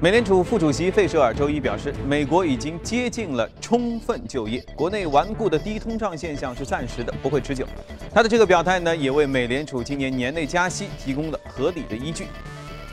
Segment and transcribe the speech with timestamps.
[0.00, 7.66] 美联储副主席费舍尔周一表示，美国已经接近了充分就业，国内顽固的低通胀现象是暂时的，不会持久。
[8.14, 12.28] 他的这个表态呢，也为美联储今年年内加息提供了合理的依据。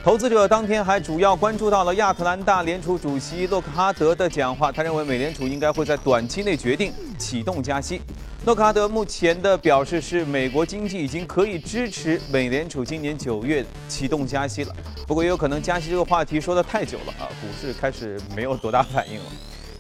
[0.03, 8.01] 投资者当天还主要关注到了亚特兰大联储主席洛克哈德的讲话，他认为美联储应该会在短期内决定启动加息。
[8.45, 14.75] 诺卡德目前的表示是，美国经济已经可以支持美联储今年九月启动加息了。
[15.07, 19.25] 不过也有可能加息这个话题说的太久了啊，股市开始没有多大反应了。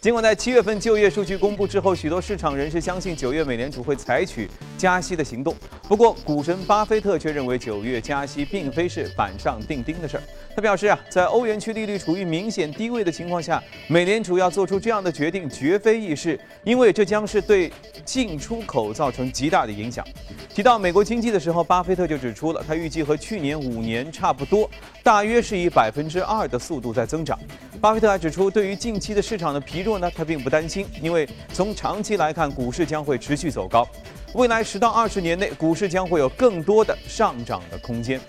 [0.05, 4.47] 尽管在七月份就业数据公布之后，许多市场人士相信九月美联储会采取
[4.77, 5.55] 加息的行动。
[5.87, 10.23] 不过，股神巴菲特却认为九月加息并非是板上钉钉的事儿。
[10.55, 17.73] 他表示啊，在欧元区利率处于明显低位的情况下，美联储要做出这样的决定绝非易事，因为这将是对
[18.05, 20.05] 进出口造成极大的影响。
[20.53, 24.69] 提到美国经济的时候，巴菲特就指出了，他预计和去年五年差不多，
[25.01, 27.39] 大约是以百分之二的速度在增长。
[27.81, 33.87] 巴菲特还指出，对于近期的市场的疲弱呢，他并不担心，因为从长期来看，股市将会持续走高，
[34.33, 38.19] 未来十到二十年内，股市将会有更多的上涨的空间。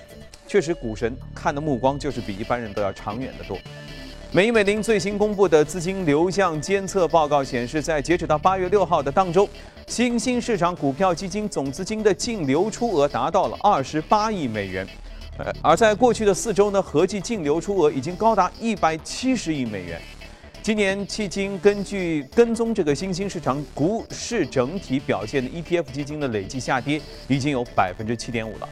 [0.46, 3.58] 确实，股神看的目光就是比一般人都要长远的多。
[4.32, 9.48] 美银美林最新公布的资金流向监测报告显示，在截止到八月六号的当周，
[9.86, 14.86] 新兴市场股票基金总资金的净流出额达到了二十八亿美元。
[15.38, 20.00] 呃，而在过去的四周呢，合计净流出额已经高达一百七十亿美元。
[20.66, 28.68] 今年迄今，根据跟踪这个新兴市场股市整体表现的 ETF 基金的累计下跌已经有百分之七点五了。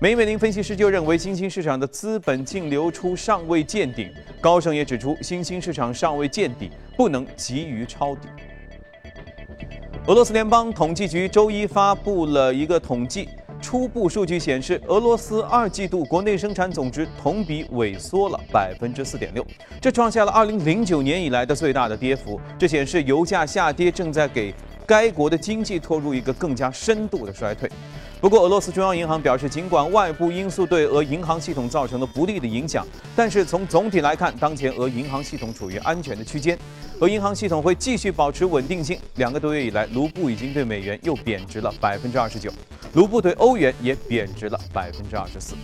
[0.00, 4.12] 美美林分析师就认为，新兴市场的资本净流出尚未见顶。
[4.40, 8.26] 高盛也指出，新兴市场尚未见底，不能急于抄底。
[10.08, 13.28] 俄罗斯联邦统计局周一发布了一个统计，
[13.60, 19.46] 初步数据显示，俄罗斯二季度国内生产总值同比萎缩了百分之四点六，
[19.80, 22.40] 这创下了二零零九年以来的最大的跌幅。
[22.58, 24.54] 这显示油价下跌正在给
[24.88, 27.70] 该国的经济拖入一个更加深度的衰退。
[28.22, 36.58] 不过，俄罗斯中央银行表示，尽管外部因素对俄银行系统造成了不利的影响，但是从总体来看，当前俄银行系统处于安全的区间，
[37.00, 38.98] 俄银行系统会继续保持稳定性。
[39.16, 42.50] 两个多月以来，卢布已经对美元又贬值了百分之二十九，
[42.94, 45.54] 卢布对欧元也贬值了百分之二十四。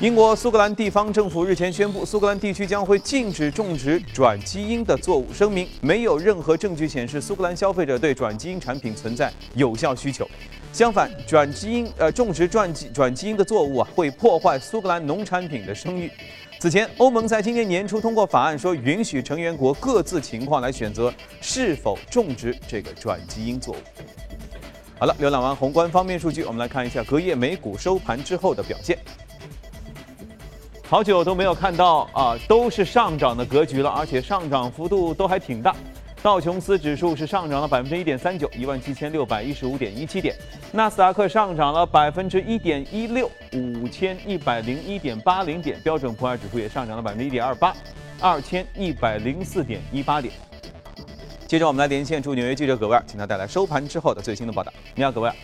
[0.00, 5.26] 英国苏格兰地方政府日前宣布，苏格兰地区将会禁止种植转基因的作物。
[5.34, 10.24] 声明没有任何证据显示苏格兰消费者对转基因产品存在有效需求。
[10.72, 16.08] 相反，转基因呃种植转基转基因的作物啊，会破坏苏格兰农产品的声誉。
[16.60, 23.78] 此前，欧盟在今年年初通过法案，说允许成员国各自情况来选择是否种植这个转基因作物。
[24.96, 28.96] 好了，浏览完宏观方面数据，我们来看一下隔夜美股收盘之后的表现。
[30.90, 35.76] 好久都没有看到啊，都是上涨的格局了，而且上涨幅度都还挺大。
[36.22, 40.34] 道琼斯指数是上涨了百分之一点三九，一万七千六百一十五点一七点；
[40.72, 47.76] 纳斯达克上涨了百分之一点一六，五千一百零一点八零点；标准普尔指数也上涨了百分之一点二八，
[48.18, 50.32] 二千一百零四点一八点。
[51.46, 54.72] 接着我们来连线驻纽约记者葛威尔，请他带来收盘之后的最新的报道。
[54.94, 55.34] 你好，葛威尔。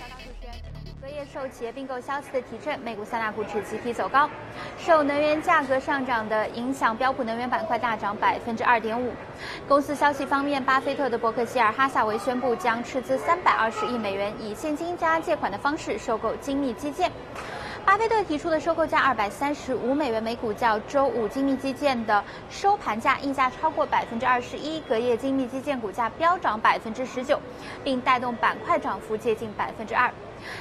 [1.35, 4.31] 受企业并购消息的提振，美股三大股指集体走高。
[4.79, 9.13] 受能源价格上涨的影响，标普能源板块大涨百分之二点五。
[9.67, 17.11] 公司消息方面，巴菲特的伯克希尔哈萨维宣布将斥资三百二十亿美元，以现金加借款的方式收购精密基建。
[17.85, 24.79] 巴菲特提出的收购价二百三十五美元每股，较周五精密基建的收盘价溢价超过百分之二十一。
[24.89, 27.41] 隔夜精密基建股价飙涨百分之十九，
[27.83, 30.09] 并带动板块涨幅接近百分之二。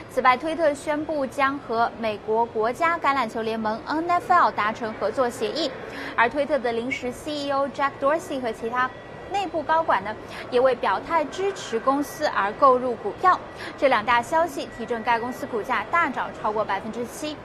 [0.10, 5.72] 此外，推特宣布将和美国国家橄榄球联盟 NFL 达成合作协议，
[6.16, 8.90] 而推特的临时 CEO Jack Dorsey 和其他
[9.32, 10.16] 内部高管呢，
[10.52, 13.40] 也为表态支持公司而购入股票。
[13.78, 17.36] 这两大消息提振该公司股价大涨超过百分之七。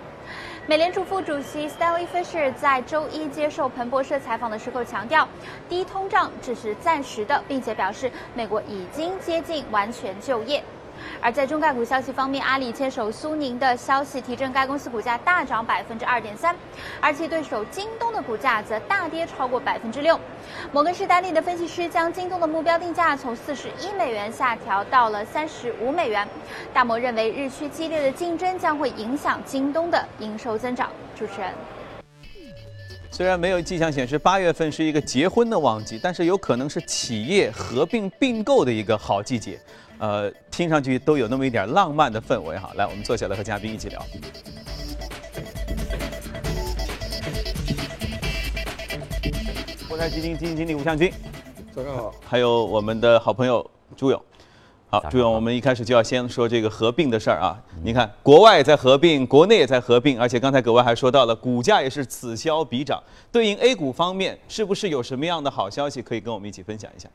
[0.66, 5.26] 美联储副主席 Stanley Fisher 在周一接受彭博社采访的时候强调，
[5.66, 10.62] 低通胀只是暂时的，并且表示美国已经接近完全就业。
[11.20, 16.54] 而在中概股消息方面，阿里牵手苏宁的消息提振该公司股价大涨百分之二点三，
[17.00, 20.18] 而其对手京东的股价则大跌超过百分之六。
[20.72, 26.26] 摩根士丹利的分析师将京东的目标定价从四十一美元下调到了三十五美元。
[26.72, 30.90] 大摩认为，日趋激烈的竞争将会影响京东的营收增长。
[31.16, 31.52] 主持人，
[33.10, 39.58] 虽然没有迹象显示八月份是一个结婚的旺季，但是有可能是企业合并并购的一个好季节。
[39.98, 42.72] 呃，听上去都有那么一点浪漫的氛围哈。
[42.74, 44.04] 来，我们坐下来和嘉宾一起聊。
[49.96, 51.12] 台基金基金经理吴向军，
[51.72, 54.20] 早上好，还有我们的好朋友朱勇。
[54.88, 57.56] 好，朱勇，我们一开始就要先说这个合并的事儿啊。
[57.84, 63.00] 你看，国外在合并，国内也在合并，而且刚才葛外还说到了，股价也是此消彼长。
[63.30, 67.08] 对应 A 股方面，是不是有什么样的好消息可以跟我们一起分享一下？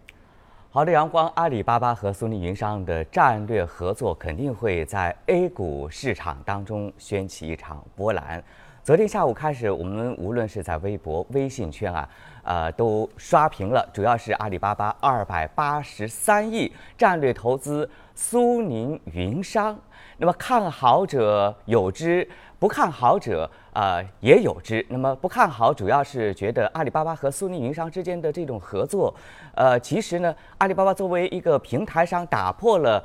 [0.75, 8.43] 好的，阳光，阿里巴巴和苏宁云商的战略合作肯定会在 A 股市场当中掀起一场波澜。
[8.81, 12.09] 昨天下午开始，我们无论是在微博、微信圈啊，
[12.41, 13.87] 呃，都刷屏了。
[13.93, 19.79] 主要是阿里巴巴二百八十三亿战略投资苏宁云商。
[20.17, 22.27] 那么看好者有之，
[22.57, 24.85] 不看好者啊也有之。
[24.89, 29.13] 那么不看好，主要是觉得阿里巴巴和苏宁云商之间的这种合作，
[29.55, 33.03] 呃，其实呢，阿里巴巴作为一个平台商，打破了。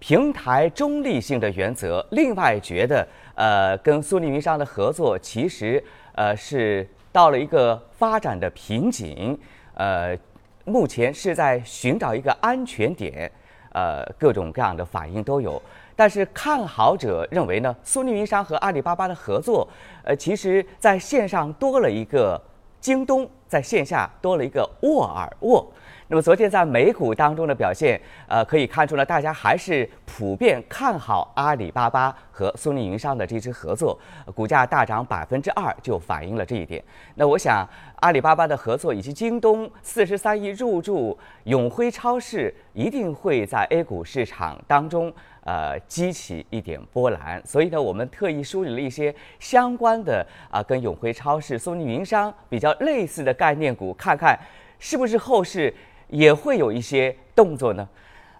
[0.00, 3.04] 平台中立性的原则，另外觉得，
[3.34, 5.82] 呃，跟苏宁云商的合作其实，
[6.12, 9.36] 呃，是到了一个发展的瓶颈，
[9.74, 10.16] 呃，
[10.64, 13.28] 目前是在寻找一个安全点，
[13.72, 15.60] 呃，各种各样的反应都有。
[15.98, 19.66] 但是看好者认为呢，苏宁云商和阿里巴巴的合作，
[20.04, 22.40] 呃，其实在线上多了一个
[22.80, 25.66] 京东，在线下多了一个沃尔沃。
[26.10, 33.98] 那么昨天在美股当中的表现，呃，可以看出呢，大家还是普遍看好阿里巴巴和苏宁云商的这支合作，
[34.36, 36.82] 股价大涨百分之二，就反映了这一点。
[37.16, 45.12] 那我想，阿里巴巴的合作以及京东四十三亿入驻永辉超市，一定会在 A 股市场当中，
[45.48, 47.40] 呃，激起一点波澜。
[47.46, 54.38] 所以呢，我们特意梳理了一些相关的啊，跟永辉超市、苏宁云商比较类似的概念股，看看
[54.78, 55.72] 是不是后市。
[56.10, 57.86] 也会有一些动作呢，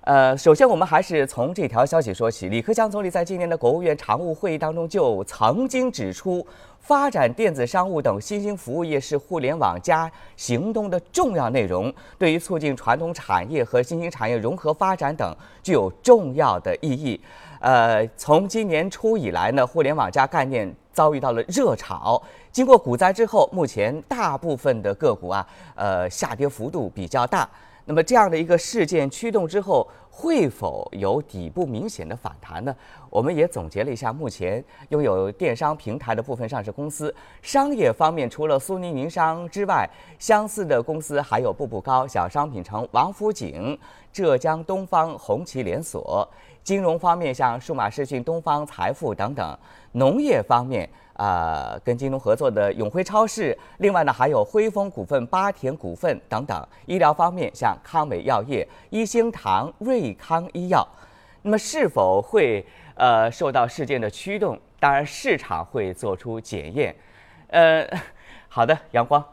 [0.08, 2.49] 呃，首先我们还是从这条消息说起。
[2.49, 6.46] 李克强总理在今年的国务院常务会议当中就曾经指出，
[6.81, 17.20] 发展电子商务等新兴服务业是互联网加行动的重要内容，对于促进传统产业和新兴产业融合发展等具有重要的意义。
[17.61, 22.22] 呃，从今年初以来呢，互联网加概念遭遇到了热炒。
[22.50, 27.46] 经过股灾之后，目前大部分的个股啊，呃，下跌幅度比较大。
[27.88, 32.76] 那么这样的一个事件驱动之后，会否有底部明显的反弹呢？
[33.08, 39.88] 我们也总结了一下，目前拥有电商平台的部分上市公司，商业方面除了苏宁云商之外，
[40.19, 43.79] 相似的公司还有步步高、小商品城、王府井、
[44.12, 46.29] 浙江东方、红旗连锁。
[46.69, 49.59] 金融方面，像数码视讯、东方财富等等；
[49.93, 60.87] 农业方面，啊，跟京东合作的永辉超市，另外呢还有辉丰股份、八田股份等等；医疗方面，像康美药业、一星堂、瑞康医药。
[61.41, 62.62] 那么是否会
[62.97, 64.61] 呃受到事件的驱动？
[64.79, 66.94] 当然，市场会做出检验。
[67.47, 67.88] 呃，
[68.47, 69.25] 好的，阳光。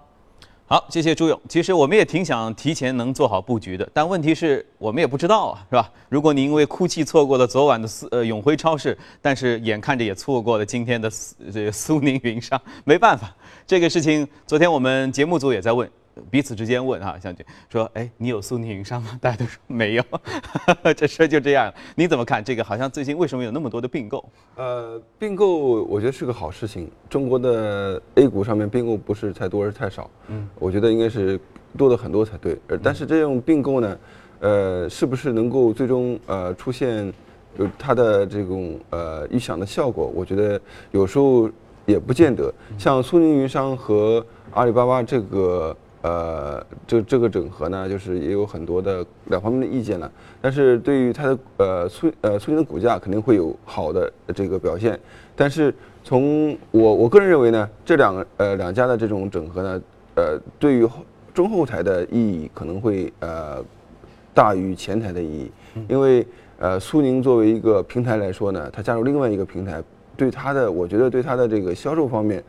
[0.68, 1.40] 好，谢谢朱勇。
[1.48, 5.88] 其实我们也挺想提前能做好布局的，但问题是我们也不知道啊，是吧？
[6.10, 13.32] 如果您因为哭泣错过了昨晚的苏呃永辉超市，但是眼看着也错过了今天的苏这个苏宁云商，没办法，
[13.68, 15.88] 这个事情昨天我们节目组也在问。
[16.30, 20.04] 彼此之间问啊，向军说：“哎，你有苏宁云商吗？” 大家都说没有，
[20.96, 21.74] 这事就这样。
[21.96, 22.64] 你怎么看这个？
[22.64, 24.24] 好像最近为什么有那么多的并购？
[24.56, 26.90] 呃，并购我觉得是个好事情。
[27.10, 30.10] 中国的 A 股上面并购不是太多，是太少。
[30.28, 31.40] 嗯，我觉得应该是
[31.78, 32.58] 多的很多才对。
[32.68, 33.98] 呃，但是这种并购呢，
[34.40, 37.12] 呃，是不是能够最终呃出现
[37.58, 40.12] 有它的这种呃预想的效果？
[40.16, 40.60] 我觉得
[40.92, 41.50] 有时候
[41.86, 42.54] 也不见得。
[42.78, 45.76] 像苏宁云商和阿里巴巴这个。
[46.06, 50.12] 呃，这这个整合呢，就是也有很多的两方面的意见了。
[50.40, 55.00] 但是对于它的呃苏呃苏宁的股价肯定会有好的这个表现。
[55.36, 59.82] 但是从我我个人认为呢，这两呃两家的这种整合呢，
[60.14, 60.88] 呃对于
[61.34, 63.58] 中后台的意义可能会呃
[64.32, 65.52] 大于前台的意义。
[65.90, 66.24] 因为
[66.60, 69.82] 呃苏宁作为一个平台来说呢，它加入另外一个平台，
[70.16, 72.44] 对它的我觉得对它的这个销售方面，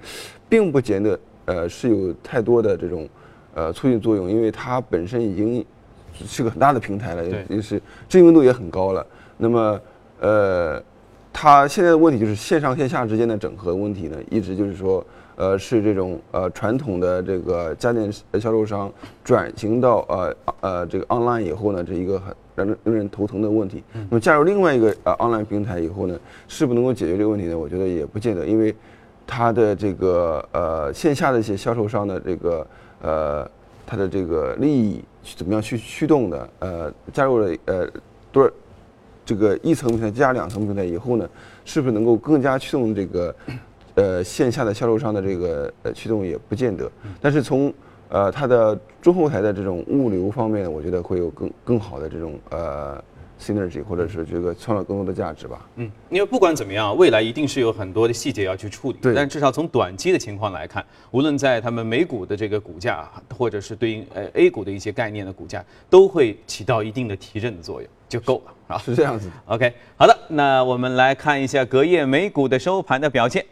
[0.46, 3.08] 并不见得呃是有太多的这种。
[3.56, 5.64] 呃，促进作用，因为它本身已经
[6.12, 9.04] 是个很大的平台了，也是知名度也很高了。
[9.38, 9.80] 那么，
[10.20, 10.82] 呃，
[11.32, 15.02] 它现在的问题就是线上线下之间的整合问题呢，一直就是说，
[15.36, 18.92] 呃，是这种呃传统的这个家电销售商
[19.24, 23.82] 转型到呃呃这个 online 以后呢，这一个很让人让人头疼的问题。
[23.92, 27.56] 那么加入另外一个呃 online 平台以后呢，是不能够解决这个问题呢？
[27.58, 28.74] 我觉得也不见得，因为
[29.26, 32.66] 它的这个呃线下的一些销售商的这个。
[33.02, 33.48] 呃，
[33.86, 35.04] 它的这个利益
[35.36, 36.48] 怎么样去驱动的？
[36.60, 37.86] 呃，加入了呃
[38.32, 38.50] 多少
[39.24, 41.28] 这个一层平台加两层平台以后呢，
[41.66, 43.34] 是不是能够更加驱动这个
[43.94, 46.90] 呃线下的销售商的这个呃驱动也不见得。
[47.20, 47.72] 但是从
[48.08, 53.04] 呃，它的中后台的这种物流方面，我觉得会有更更好的这种呃
[53.40, 55.68] synergy，或者是这个创造更多的价值吧。
[55.76, 58.98] 嗯，因为不管怎么样，未来一定是有很多的细节要去处理。
[59.00, 68.78] 对但至少从短期的情况来看，无论在他们美股的这个股价，或者是对应呃 A 股的一些概念的股价，都会起到一定的提振的作用，就够了啊。
[68.78, 69.30] 是这样子。
[69.46, 73.44] OK，好的，那我们来看一下隔夜美股的收盘的表现。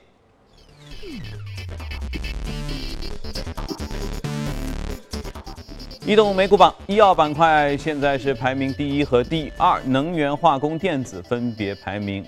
[6.07, 12.23] 移动美股榜，医药板块现在是排名第一和第二，能源、化工、电子分别排名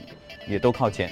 [0.48, 1.10] 也都靠前。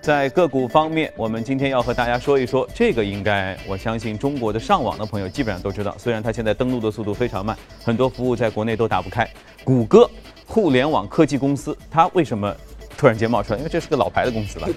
[0.00, 9.28] 在个股方面，我们今天要和大家说一说，这个应该我相信中国的上网的朋友基本上都知道，虽然它现在登录的速度非常慢，很多服务在国内都打不开。
[9.64, 10.08] 谷歌，
[10.46, 12.54] 互联网科技公司，它为什么
[12.96, 13.58] 突然间冒出来？
[13.58, 14.68] 因为这是个老牌的公司了。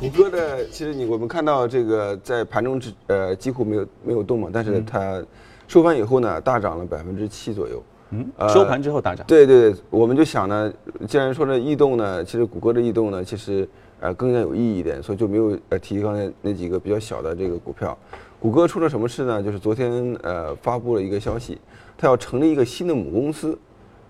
[0.00, 5.22] 谷歌的其实你我们看到这个在盘中之呃几乎没有没有动嘛，但是它
[5.68, 7.82] 收盘以后呢大涨了百分之七左右。
[8.12, 9.26] 嗯呃，收盘之后大涨。
[9.26, 10.72] 对对，对我们就想呢，
[11.06, 13.68] 既然说这异动呢，其实谷歌的异动呢，其实
[14.00, 17.96] 呃更加有意义一点，所以就没有呃提刚才那几个比较小的这个股票。
[18.40, 19.42] 谷歌出了什么事呢？
[19.42, 21.58] 就是昨天呃发布了一个消息，
[21.98, 23.56] 它要成立一个新的母公司，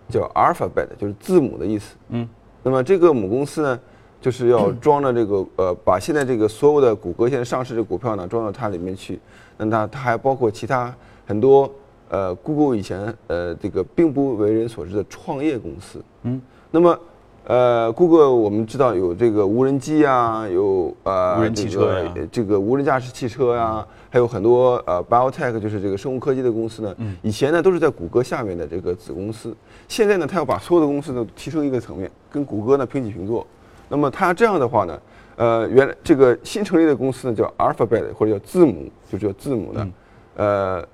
[0.09, 1.97] 叫 Alphabet，就是字母的意思。
[2.11, 2.29] 嗯，
[2.63, 3.81] 那么这个母公司呢，
[4.21, 9.19] 就是要装到这个呃，把现在这个所有的谷歌现在上市的股票呢装到它里面去。
[9.57, 10.95] 那它它还包括其他
[11.27, 11.71] 很多
[12.09, 16.03] 呃，Google 以前呃这个并不为人所知的创业公司。
[16.25, 16.99] 嗯，那么
[17.47, 29.57] 呃，Google 我们知道有这个无人机啊，有呃无人汽车呀这个这个无人驾驶汽车呀、还有很多呃 biotech 就是这个生物科技的公司呢，嗯以前呢都是在谷歌下面的这个子公司，
[29.89, 33.47] 现在呢它要把所有的公司呢提升一个层面，跟谷歌呢平起平坐。
[33.91, 34.99] 那么它这样的话呢，
[35.37, 39.91] 呃，原来这个新成立的公司呢叫 Alphabet 或者叫字母，就叫字母呢，
[40.37, 40.89] 呃，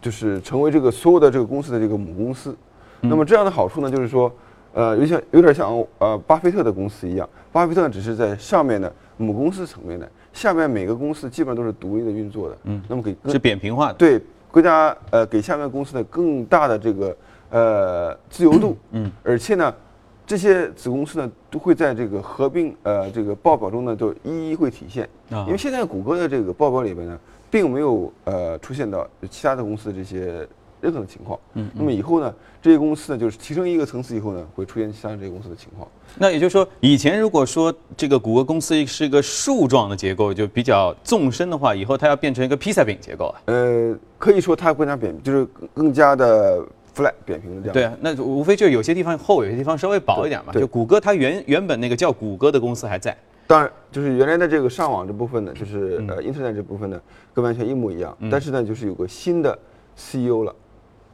[0.00, 2.56] 就是成为这个所有的这个公司的这个母公司。
[3.00, 4.30] 那么这样的好处呢，就是说，
[4.74, 12.58] 呃，有像有点像呃巴菲特的公司一样，巴菲特只是在上面的母公司层面的，下面每个公司基本上都是独立的运作的。
[12.64, 13.94] 嗯，那么给更是扁平化的。
[13.94, 14.20] 对
[14.50, 17.16] 国家呃给下面公司的更大的这个
[17.50, 19.72] 呃自由度，嗯，而且呢，
[20.28, 27.18] 这些子公司呢都会在这个合并呃这个报表中呢都一一会体现，啊因为现在谷歌的这个报表里边呢，
[27.50, 30.46] 并没有呃出现到其他的公司这些
[30.82, 35.88] 任何的情况，嗯，那么以后呢，这些公司呢就是提升一个层次以后呢，会出现其他这些公司的情况。
[36.18, 43.40] 那也就是说，以前如果说这个谷歌公司是一个树状的结构，就比较纵深的话，以后它要变成一个披萨饼结构啊。
[43.46, 46.64] 呃，可以说它更加扁，就是更更加的
[46.98, 47.72] flat 扁平的这样。
[47.72, 50.52] 对啊，那无非就是有些地方厚，有些地方稍微薄一点嘛。
[50.52, 57.00] 就谷歌它原原本那个叫谷歌的公司还在，当然，就是原来的这个上网这部分呢，就是嗯呃 Internet 这部分呢，
[57.32, 58.16] 跟完全一模一样。
[58.30, 59.56] 但是呢，就是有个新的
[59.96, 60.54] CEO 了，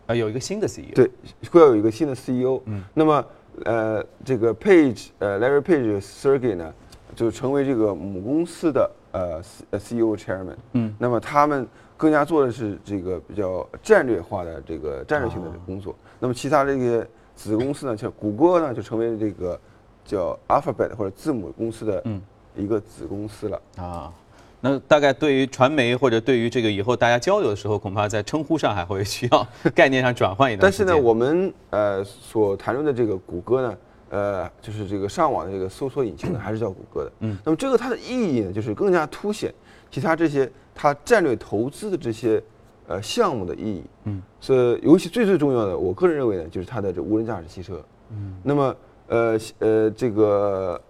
[0.07, 0.95] 啊，有一个新的 CEO。
[0.95, 1.11] 对，
[1.51, 2.61] 会要有一个新的 CEO。
[2.67, 3.25] 嗯，那么
[3.65, 6.73] 呃，这个 Page 呃 Larry Page Sergey 呢，
[7.15, 9.41] 就成为这个母公司的呃
[9.73, 10.57] CEO chairman。
[10.73, 15.95] 嗯，那么他们更加做的是这个比较战略化的这个战略性的这个工作。
[16.19, 19.59] 那么其他这些子公司呢，像谷歌呢，就成为这个
[20.05, 22.21] 叫 Alphabet 或者字母公司的嗯
[22.57, 23.63] 一个子公司了。
[23.77, 24.13] 啊，
[24.61, 30.63] 那大概对于传媒或者对于这个以后大家交流的时候，恐怕在称呼上还会需要 概念上转换一段。
[30.63, 33.77] 但是呢，我们呃所谈论的这个谷歌呢，
[34.11, 37.13] 呃，就是这个上网的这个搜索引擎呢，还是叫谷歌的。
[37.21, 37.37] 嗯。
[37.45, 39.53] 那么这个它的意义呢，就是更加凸显
[39.91, 42.43] 其他这些它战略投资的这些
[42.89, 43.83] 呃项目的意义。
[44.05, 44.23] 嗯。
[44.41, 47.83] 是尤其最最重要的，我个人认为呢，就是它的这无人驾驶汽车。
[48.11, 48.37] 嗯。
[48.43, 48.77] 那么
[49.09, 50.81] 呃呃这个。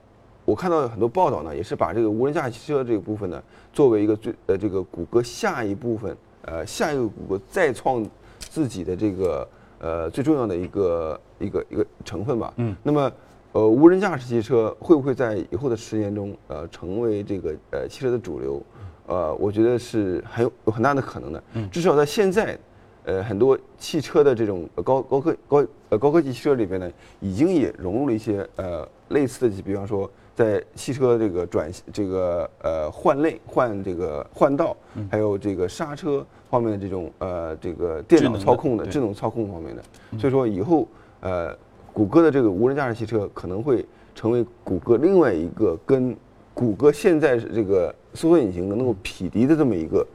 [0.47, 8.07] 我看到有很多报道呢，也是把这个无人驾驶汽车这个部分呢，作为一个最呃这个谷歌下一部分呃下一个谷歌再创
[8.39, 9.49] 自己的这个
[9.79, 12.53] 呃最重要的一个一个一个成分吧。
[12.57, 12.77] 嗯。
[12.83, 13.11] 那么
[13.53, 18.63] 呃无人驾驶汽车会不会在以后的十年中呃成为这个呃汽车的主流？
[19.07, 21.43] 呃，我觉得是很有有很大的可能的。
[21.55, 21.71] 嗯。
[21.71, 22.59] 至少在现在。
[23.07, 34.75] 呃，很多汽车的这种呃高高科高呃高科技汽车里边呢，已经也融入了一些呃类似的，比方说在汽车这个转这个呃换类换这个换道，
[35.11, 39.83] 还有这个刹车方面的这种呃这个电脑操控的对智能操控方面的，
[40.19, 40.89] 所以说以后
[41.21, 41.55] 呃
[41.93, 43.85] 谷歌的这个无人驾驶汽车可能会
[44.15, 46.17] 成为谷歌另外一个跟
[46.55, 50.07] 谷歌现在这个搜索引擎能够匹敌的这么一个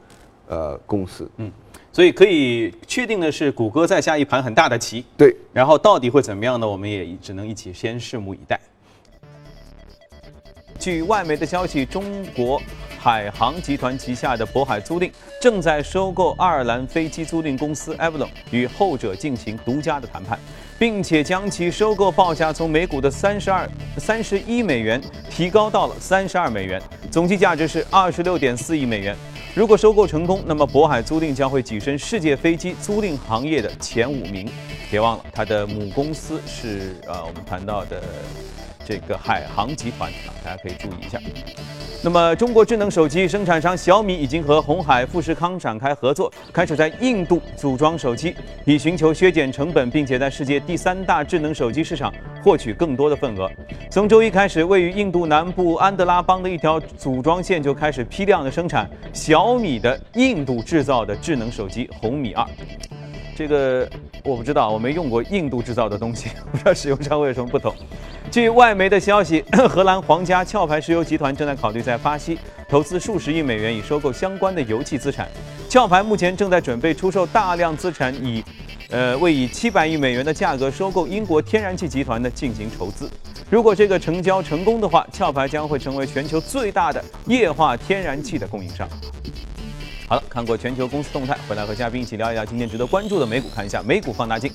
[0.48, 1.30] 呃公司。
[1.36, 1.52] 嗯
[1.92, 5.04] 所以可以确定的是，谷歌在下一盘很大的棋。
[5.16, 6.66] 对，然后到底会怎么样呢？
[6.66, 8.60] 我们也只能一起先拭目以待。
[10.78, 12.62] 据外媒的消息，中国
[13.02, 20.38] 海航集团旗下的渤海租赁正在收购爱尔兰飞机租赁公司 Avalon，与后者进行独家的谈判，
[20.78, 23.66] 并且将其收购报价从每股的三十二、
[23.96, 26.78] 三十一美元提高到了三十二美元，
[27.10, 29.16] 总计价值是二十六点四亿美元。
[29.54, 34.46] 如果收购成功，那么渤海租赁将会跻身世界飞机租赁行业的前五名。
[34.90, 38.02] 别忘了，它的母公司是呃我们谈到的
[38.84, 41.18] 这个海航集团啊，大家可以注意一下。
[42.02, 52.10] 那么，中国智能手机生产商小米已经和红海富士康展开合作，开始在印度组装手机，以寻求削减成本，并且在世界第三大智能手机市场
[52.42, 53.50] 获取更多的份额。
[53.90, 62.42] 从周一开始，位于印度南部安德拉邦的一条组装线就开始批量的生产小米的印度制造的智能手机红米二。
[63.36, 63.86] 这个
[64.24, 67.74] 我不知道，我没用过印度制造的东西， 不知道使用上会有什么不同。
[68.30, 75.28] 据外媒的消息， 荷兰皇家壳牌石油集团正在考虑在巴西投资数十亿美元以收购相关的油气资产。
[75.68, 78.44] 壳牌目前正在准备出售大量资产，以，
[78.90, 83.10] 呃，为以七百亿美元的价格收购英国天然气集团的进行筹资。
[83.50, 88.88] 如果这个成交成功的话，壳牌将会成为全球最大的液化天然气的供应商。
[90.06, 94.52] 好了，看过全球公司动态，回来和嘉宾一起聊一聊今天值得关注的美股，看一下美股放大镜。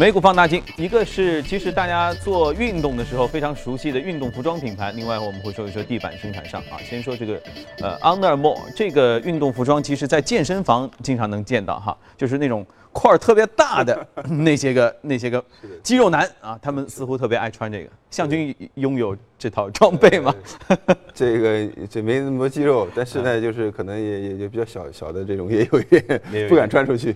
[0.00, 6.80] 美股放大镜，一个是其实大家做运动的时候非常熟悉的运动服装品牌，另外我们会说一说地板生产商啊。
[6.82, 7.38] 先说这个
[7.82, 12.66] 呃 Under m o r e 这个运动服装，其实在健身房经常能见到哈，就是那种。
[12.92, 15.42] 块儿特别大的 那些个那些个
[15.82, 17.90] 肌肉男啊，他们似乎特别爱穿这个。
[18.10, 20.34] 向军拥有这套装备吗？
[21.14, 27.14] 这个这没那么多肌肉，但是呢，就是可能也也也比较小小的这种也有一点 不敢穿出去。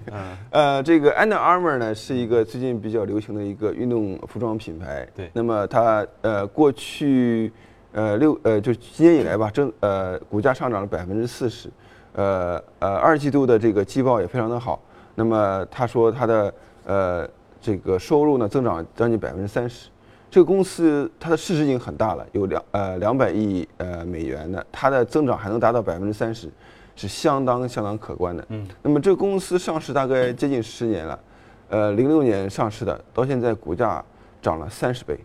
[0.50, 5.04] 呃，这个 Under Armour 呢是一个最近比较流行的一个运动服装品牌。
[5.16, 5.28] 对。
[5.32, 7.52] 那么它呃过去
[7.90, 11.68] 呃六呃就今年以来吧，正呃股价上涨了百分之四十，
[12.12, 14.80] 呃呃二季度的这个季报也非常的好。
[15.14, 17.28] 那么他说他的呃
[17.60, 19.88] 这个收入呢增长将近百分之三十，
[20.30, 26.50] 这个公司它的市值已经很大了，有两呃两百亿呃美元的，它的增长还能达到百分之三十，
[26.96, 28.44] 是相当相当可观的。
[28.48, 28.66] 嗯。
[28.82, 31.18] 那么这个公司上市大概接近十年了，
[31.68, 34.04] 呃零六年上市的，到现在股价
[34.42, 35.18] 涨了三十倍，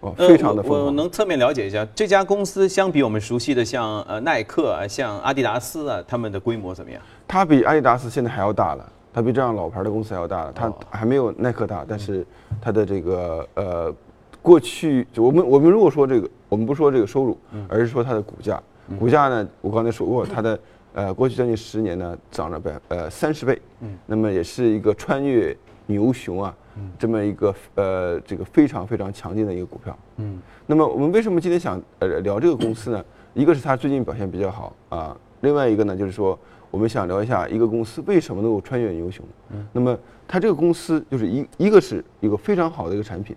[0.00, 0.84] 哦，非常的疯狂。
[0.86, 7.02] 我能侧面了解一下这家公司相比我们熟悉的像呃耐克啊、像阿迪达斯啊，他们的规模怎么样？
[7.26, 8.92] 它比阿迪达斯现在还要大了。
[9.14, 12.26] 它比这样老牌的公司还要大了，它还没有耐克大，但是
[12.60, 13.94] 它的这个呃，
[14.42, 18.60] 过去我们我们如果说这个，我们不说这个收入，而是说它的股价，
[18.98, 20.58] 股价呢，我刚才说过，它的
[20.94, 23.62] 呃过去将近十年呢涨了百呃三十倍，
[24.04, 26.52] 那么也是一个穿越牛熊啊，
[26.98, 29.96] 这么一个呃这个非常非常强劲的一个股票。
[30.16, 33.04] 嗯，那么我们为什么今天想呃聊这个公司呢？
[33.32, 36.36] 一个是它最近表现比较好啊，另外一个呢就是说。
[36.74, 39.24] 我们想聊一下一个公司为什么能够穿越牛熊。
[39.50, 43.36] 嗯，那么它这个公司就是一一个是一个非常好的一个产品，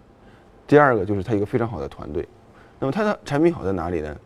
[0.65, 2.27] 第二个就是它一个非常好的团队。
[2.79, 4.17] 那么它的产品好在哪里呢？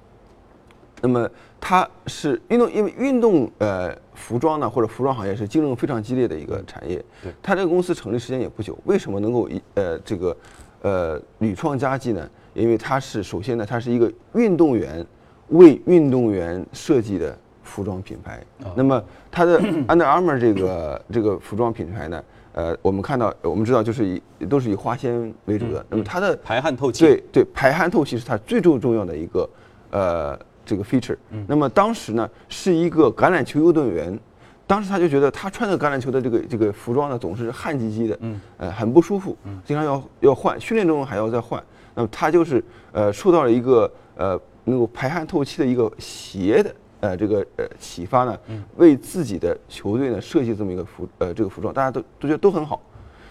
[1.01, 7.03] 那么它是运动，因为运动呃服装呢或者服装行业是竞争非常激烈的一个产业。
[7.21, 7.33] 对。
[7.43, 10.37] 它这个公司成立时间也不久，为什么能够一呃这个
[10.83, 12.29] 呃屡创佳绩呢？
[12.53, 15.05] 因为它是首先呢，它是一个运动员
[15.49, 17.37] 为运动员设计的。
[17.71, 18.43] 服装品牌，
[18.75, 19.57] 那么它的
[19.87, 25.85] Under Armour 这个这个服装品牌呢，呃，我们看到，我们知道就是以都是以花纤为主的。
[25.89, 29.49] 那么它的排汗透气，对对，排汗透气是它最重重要的一个
[29.91, 31.15] 呃这个 feature。
[31.47, 34.19] 那么当时呢，是一个橄榄球运动员，
[34.67, 41.63] 当时他就觉得他穿的橄榄球的这个这个服装呢，总是汗唧唧的，嗯，呃，很不舒服，嗯，经常要要换，训练中还要再换。
[41.95, 46.73] 那么他就是呃受到了一个呃能够排汗透气的一个鞋的。
[47.01, 48.39] 呃，这个呃启发呢，
[48.77, 52.81] 为自己的球队呢设计这么一个服呃这个服装，大家都都觉得都很好。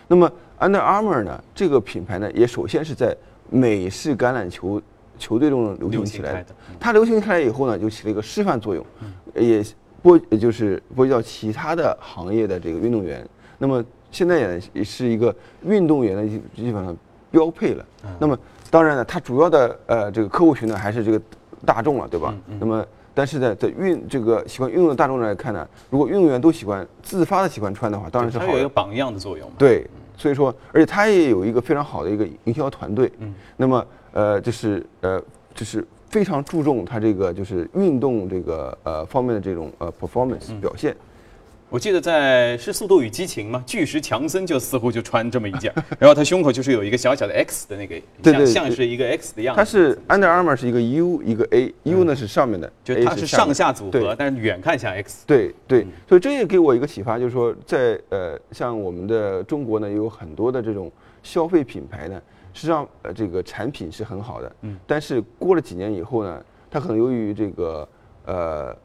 [0.08, 3.16] 那么 Under Armour 呢这个品牌呢，也首先是在
[3.48, 4.82] 美式橄榄球
[5.18, 6.54] 球队中流行起来的。
[6.78, 8.84] 它流行开来以后呢，就起了一个示范作用，
[9.34, 9.64] 也
[10.02, 13.26] 波也就是波及到其他的行业的这个运动员。
[13.58, 16.96] 那么现在也也是一个运动员的基本上
[17.30, 17.86] 标配了。
[18.18, 18.36] 那么
[18.68, 21.20] 当然呢，它主要的呃这个客户群呢还是这个
[21.64, 22.34] 大众了，对吧？
[22.58, 28.46] 那么但是呢，在运这个喜欢运动的大众来看呢，如果运动员都喜欢自发的喜欢穿的话，当然是好。
[28.46, 29.50] 它有一个榜样的作用。
[29.58, 33.10] 对，所以说，而且它也有一个非常好的一个营销团队。
[33.18, 33.34] 嗯。
[33.56, 35.22] 那么，呃，就是呃，
[35.54, 40.96] 就是非常注重它这个就是运动这个呃方面的这种呃 performance 表现。
[41.70, 43.62] 我记得在是《速度与激情》吗？
[43.64, 49.58] 巨石强森就似乎就穿这么一件， 然后他胸口就是有一个小小的 X 的那个，对对像像是一个 X 的样子。
[49.58, 55.22] 它是 Under Armour 是一个 U 一个 A，U 呢是上面的，就它是上下组合对，但是远看像 X。
[55.28, 60.90] 对对，所以这也给我一个启发，就是说在呃，像我们的中国呢，有很多的这种
[61.22, 62.20] 消费品牌呢，
[62.52, 67.88] 实际上呃这个产品是很好的，嗯，但是过了几年以后呢，它可能由于这个
[68.26, 68.76] 呃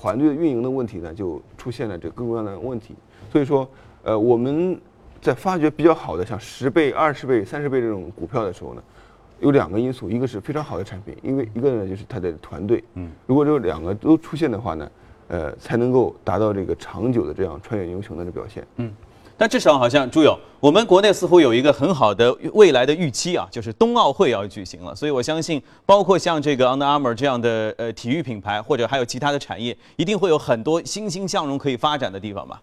[0.00, 2.94] 团队的运营的问题呢，就出现了这各种各样的问题。
[3.30, 3.68] 所以说，
[4.02, 4.80] 呃，我们
[5.20, 8.82] 在发掘比较好的像十倍、二十倍、三十倍这种股票的时候呢，
[9.40, 14.90] 有两个因素，一个是非常好的产品，因为一个呢就是它的团队，嗯，如果这两个都出现的话呢，
[15.28, 18.66] 呃，才能够达到这个长久的这样穿越英雄的这表现。
[19.40, 32.60] 但至少好像朱勇，我们国内似乎有一个很好的未来的预期啊，就是冬奥会要举行了，所以我相信，包括像这个 Under Armour 这样的呃体育品牌，或者还有其他的产业，一定会有很多欣欣向荣可以发展的地方吧。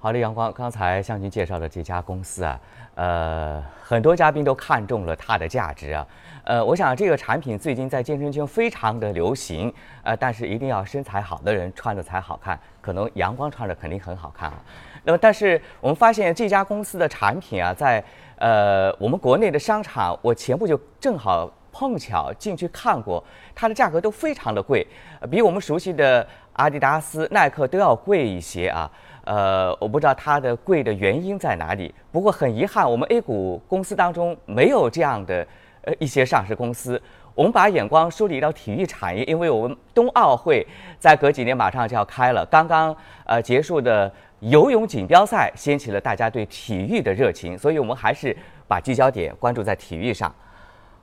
[0.00, 2.60] 好的，阳光，刚才向您介绍的这家公司啊，
[2.94, 6.06] 呃，很多嘉宾都看中了它的价值啊。
[6.44, 14.62] 呃，我想这个产品最近在健身圈非常的流行，呃，但是一定要身材好的人穿的才好看，可能阳光穿着肯定很好看啊。
[15.02, 18.02] 那么，但是我们发现这家公司的产品啊，在
[18.36, 24.86] 呃我们国内的商场，我前不久正好碰巧进去看过，它的价格都非常的贵，
[25.28, 28.88] 比我们熟悉的阿迪达斯、耐克都要贵一些啊。
[29.28, 31.94] 呃，我不知道它的贵的原因在哪里。
[32.10, 35.46] 不过很遗憾，我们 A 股公司当中没有这样的
[35.82, 37.00] 呃一些上市公司。
[37.34, 40.66] 我们把眼光梳理到体育产业，因为我们冬奥会
[40.98, 44.10] 在隔几年马上就要开了，刚刚呃结束的
[44.40, 48.34] 游泳锦标赛掀起了大家对体育的热情，所以我们还是
[48.66, 50.34] 把聚焦点关注在体育上。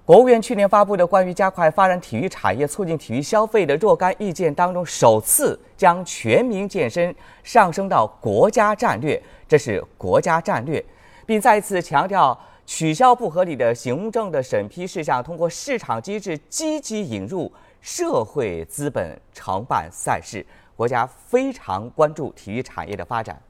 [0.06, 10.84] 国务院去年发布的关于加快发展体育产业、促进体育消费的若干意见当中，首次将全民健身上升到国家战略，这是国家战略，
[11.26, 20.46] 并再次强调取消不合理的行政的审批事项，通过市场机制积极引入社会资本承办赛事。
[20.76, 23.42] 国家非常关注体育产业的发展。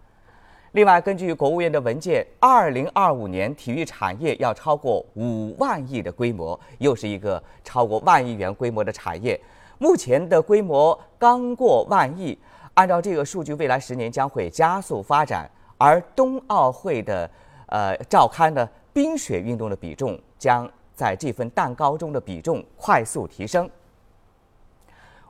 [0.76, 9.40] 另外，根据国务院的文件，二零二五年体育产业要超过五万亿的规模，又是一个超过万亿元规模的产业。
[9.78, 12.38] 目前的规模刚过万亿，
[12.74, 15.50] 按照这个数据，未来十年将会加速发展。
[15.78, 17.30] 而冬奥会的
[17.68, 23.70] 呃召开呢，冰雪运动的比重将在这份蛋糕中的比重快速提升。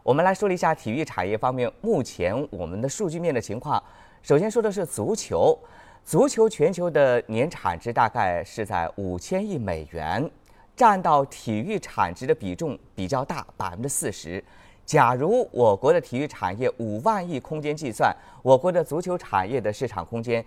[0.02, 3.82] 我们来说一下体育产业方面目前我们的数据面的情况。
[4.26, 5.56] 首先说的是足球，
[6.04, 10.28] 足球全球的年产值大概是在五千亿美元，
[10.76, 14.44] 占到体育产值的比重比较大，百分之四十。
[14.84, 18.12] 假如我国的体育产业五万亿空间计算，
[18.42, 20.44] 我国的足球产业的市场空间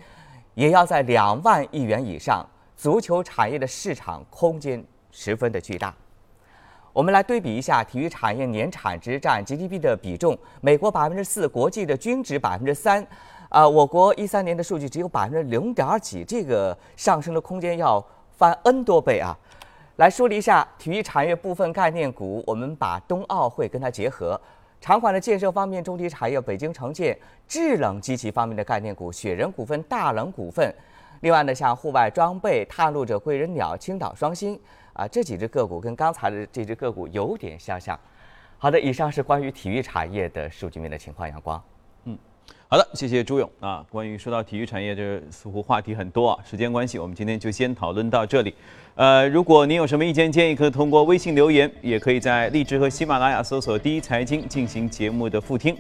[0.54, 2.44] 也要在两万亿元以上，
[2.76, 5.94] 足球产业的市场空间十分的巨大。
[6.92, 13.06] 我们来对比一下体育产业年产值占 GDP 的比重，美国百分之四，国际的均值百分之三，
[13.48, 18.04] 啊，我国一三年的数据只有百分之零点几，这个上升的空间要
[18.36, 19.36] 翻 N 多倍啊！
[19.96, 24.40] 来梳理一下体育产业部分概念股，我们把冬奥会跟它结合。
[24.80, 27.12] 场馆的建设方面，中体产业北京城建；
[27.48, 30.72] 制冷机器方面的概念股，雪人股份、大冷股份。
[31.20, 34.56] 另外呢，像户外装备、探路者、贵人鸟、青岛双星
[34.92, 37.98] 啊，这几只个股跟刚才的这只个股有点相像。
[38.58, 41.60] 好的，以上是关于体育产业的数据面的情况，阳光。
[42.70, 43.82] 好的，谢谢朱勇啊。
[43.88, 46.38] 关于说到体育产业，这似乎话题很多啊。
[46.44, 48.52] 时间关系，我们今天就先讨论到这里。
[48.94, 55.74] 呃，如果您有什么意见建议，可以通过微信留言，也可以在荔枝和喜马拉雅搜索“第一财经”进行节目的复听。